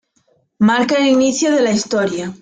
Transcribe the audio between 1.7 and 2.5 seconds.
historia.